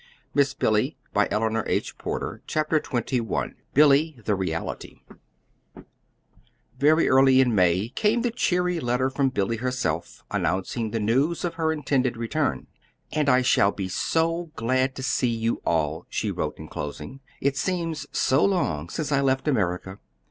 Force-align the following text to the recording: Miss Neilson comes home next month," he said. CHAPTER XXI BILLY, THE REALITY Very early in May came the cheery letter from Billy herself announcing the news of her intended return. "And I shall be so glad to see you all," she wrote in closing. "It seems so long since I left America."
Miss 0.33 0.55
Neilson 0.55 0.95
comes 1.13 1.31
home 1.31 1.53
next 1.53 1.63
month," 1.63 1.67
he 1.67 1.79
said. 1.79 2.41
CHAPTER 2.47 2.79
XXI 2.79 3.53
BILLY, 3.75 4.19
THE 4.25 4.33
REALITY 4.33 4.99
Very 6.79 7.07
early 7.07 7.39
in 7.39 7.53
May 7.53 7.89
came 7.89 8.23
the 8.23 8.31
cheery 8.31 8.79
letter 8.79 9.11
from 9.11 9.29
Billy 9.29 9.57
herself 9.57 10.23
announcing 10.31 10.89
the 10.89 10.99
news 10.99 11.45
of 11.45 11.53
her 11.53 11.71
intended 11.71 12.17
return. 12.17 12.65
"And 13.11 13.29
I 13.29 13.43
shall 13.43 13.71
be 13.71 13.87
so 13.89 14.49
glad 14.55 14.95
to 14.95 15.03
see 15.03 15.29
you 15.29 15.61
all," 15.67 16.07
she 16.09 16.31
wrote 16.31 16.57
in 16.57 16.67
closing. 16.67 17.19
"It 17.39 17.55
seems 17.55 18.07
so 18.11 18.43
long 18.43 18.89
since 18.89 19.11
I 19.11 19.21
left 19.21 19.47
America." 19.47 19.99